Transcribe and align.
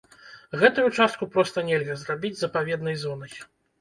Гэтую 0.61 0.85
частку 0.97 1.29
проста 1.35 1.65
нельга 1.69 1.99
зрабіць 2.05 2.35
запаведнай 2.41 2.95
зонай. 3.03 3.37